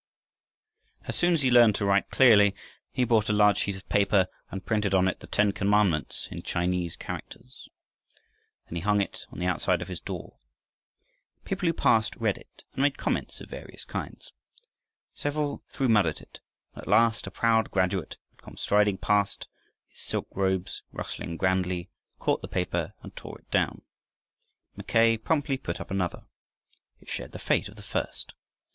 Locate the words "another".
25.91-26.23